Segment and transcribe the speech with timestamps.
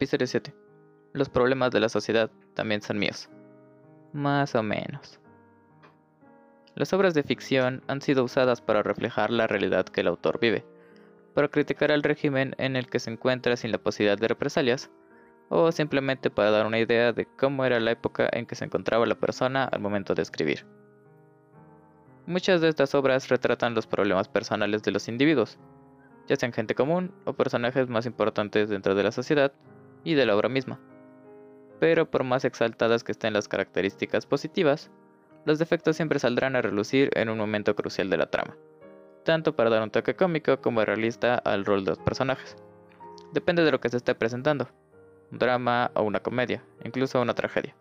[0.00, 0.54] Episodio 7.
[1.12, 3.28] Los problemas de la sociedad también son míos.
[4.14, 5.20] Más o menos.
[6.74, 10.64] Las obras de ficción han sido usadas para reflejar la realidad que el autor vive,
[11.34, 14.90] para criticar al régimen en el que se encuentra sin la posibilidad de represalias,
[15.50, 19.04] o simplemente para dar una idea de cómo era la época en que se encontraba
[19.04, 20.64] la persona al momento de escribir.
[22.24, 25.58] Muchas de estas obras retratan los problemas personales de los individuos,
[26.26, 29.52] ya sean gente común o personajes más importantes dentro de la sociedad
[30.04, 30.80] y de la obra misma.
[31.78, 34.90] Pero por más exaltadas que estén las características positivas,
[35.44, 38.56] los defectos siempre saldrán a relucir en un momento crucial de la trama,
[39.24, 42.56] tanto para dar un toque cómico como realista al rol de los personajes.
[43.32, 44.68] Depende de lo que se esté presentando,
[45.30, 47.74] un drama o una comedia, incluso una tragedia.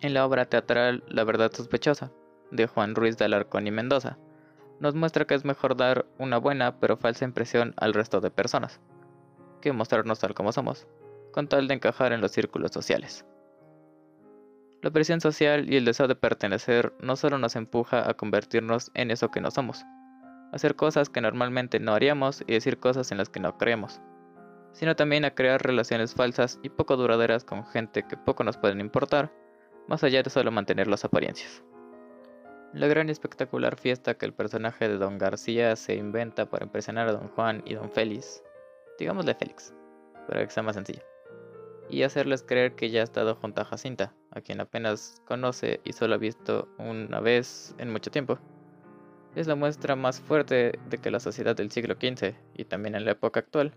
[0.00, 2.12] En la obra teatral La verdad sospechosa,
[2.50, 4.18] de Juan Ruiz de Alarcón y Mendoza,
[4.80, 8.80] nos muestra que es mejor dar una buena pero falsa impresión al resto de personas,
[9.68, 10.86] que mostrarnos tal como somos,
[11.32, 13.24] con tal de encajar en los círculos sociales.
[14.80, 19.10] La presión social y el deseo de pertenecer no solo nos empuja a convertirnos en
[19.10, 19.84] eso que no somos,
[20.52, 24.00] hacer cosas que normalmente no haríamos y decir cosas en las que no creemos,
[24.72, 28.80] sino también a crear relaciones falsas y poco duraderas con gente que poco nos pueden
[28.80, 29.32] importar,
[29.86, 31.62] más allá de solo mantener las apariencias.
[32.72, 37.08] La gran y espectacular fiesta que el personaje de Don García se inventa para impresionar
[37.08, 38.42] a Don Juan y Don Félix,
[38.98, 39.74] digámosle Félix,
[40.26, 41.02] para que sea más sencillo,
[41.88, 45.92] y hacerles creer que ya ha estado junto a Jacinta, a quien apenas conoce y
[45.92, 48.38] solo ha visto una vez en mucho tiempo.
[49.34, 53.04] Es la muestra más fuerte de que la sociedad del siglo XV, y también en
[53.04, 53.72] la época actual,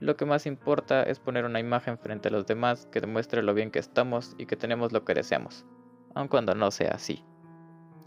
[0.00, 3.52] lo que más importa es poner una imagen frente a los demás que demuestre lo
[3.52, 5.66] bien que estamos y que tenemos lo que deseamos,
[6.14, 7.24] aun cuando no sea así.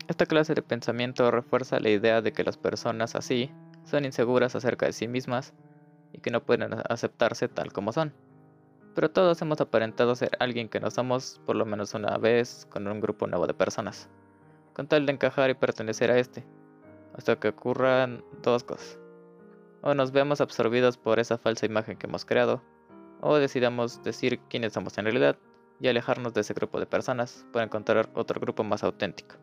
[0.08, 3.52] Esta clase de pensamiento refuerza la idea de que las personas así
[3.84, 5.54] son inseguras acerca de sí mismas
[6.14, 8.14] y que no pueden aceptarse tal como son.
[8.96, 12.88] Pero todos hemos aparentado ser alguien que no somos por lo menos una vez con
[12.88, 14.10] un grupo nuevo de personas,
[14.74, 16.46] con tal de encajar y pertenecer a este,
[17.14, 19.00] hasta que ocurran dos cosas.
[19.82, 22.62] O nos veamos absorbidos por esa falsa imagen que hemos creado,
[23.22, 25.38] o decidamos decir quiénes somos en realidad
[25.80, 29.38] y alejarnos de ese grupo de personas para encontrar otro grupo más auténtico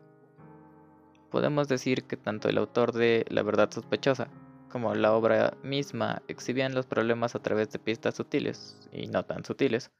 [1.29, 4.29] podemos decir que tanto el autor de La verdad sospechosa
[4.69, 9.43] como la obra misma exhibían los problemas a través de pistas sutiles y no tan
[9.43, 9.91] sutiles,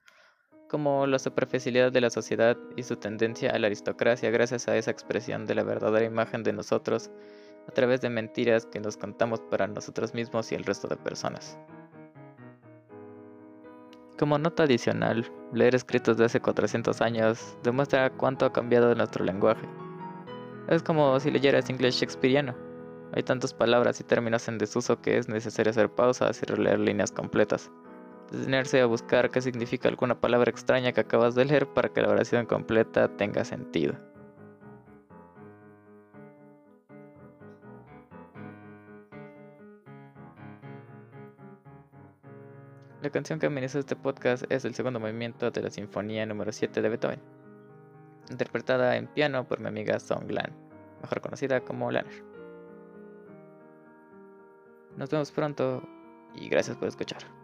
[0.69, 4.91] como la superficialidad de la sociedad y su tendencia a la aristocracia gracias a esa
[4.91, 7.09] expresión de la verdadera imagen de nosotros
[7.67, 11.57] a través de mentiras que nos contamos para nosotros mismos y el resto de personas.
[14.17, 19.67] Como nota adicional, leer escritos de hace 400 años demuestra cuánto ha cambiado nuestro lenguaje
[20.69, 22.68] es como si leyeras inglés shakespeariano.
[23.13, 27.11] Hay tantas palabras y términos en desuso que es necesario hacer pausas y releer líneas
[27.11, 27.71] completas.
[28.31, 32.09] Detenerse a buscar qué significa alguna palabra extraña que acabas de leer para que la
[32.09, 33.95] oración completa tenga sentido.
[43.01, 46.81] La canción que amenaza este podcast es el segundo movimiento de la Sinfonía número 7
[46.81, 47.39] de Beethoven
[48.29, 50.51] interpretada en piano por mi amiga Song Lan,
[51.01, 52.38] mejor conocida como Lanner.
[54.99, 55.81] Nos vemos pronto
[56.35, 57.38] y gracias por escuchar.